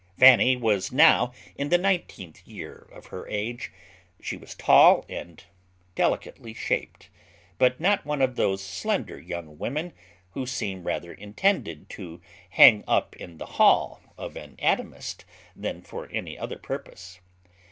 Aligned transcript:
Fanny 0.17 0.55
was 0.55 0.91
now 0.91 1.31
in 1.57 1.69
the 1.69 1.77
nineteenth 1.77 2.41
year 2.47 2.87
of 2.91 3.05
her 3.13 3.27
age; 3.27 3.71
she 4.19 4.35
was 4.35 4.55
tall 4.55 5.05
and 5.07 5.43
delicately 5.93 6.55
shaped; 6.55 7.09
but 7.59 7.79
not 7.79 8.03
one 8.03 8.19
of 8.19 8.35
those 8.35 8.63
slender 8.65 9.19
young 9.19 9.59
women 9.59 9.93
who 10.31 10.47
seem 10.47 10.85
rather 10.85 11.13
intended 11.13 11.87
to 11.87 12.19
hang 12.49 12.83
up 12.87 13.15
in 13.17 13.37
the 13.37 13.45
hall 13.61 14.01
of 14.17 14.35
an 14.35 14.55
anatomist 14.57 15.23
than 15.55 15.83
for 15.83 16.09
any 16.09 16.35
other 16.35 16.57
purpose. 16.57 17.19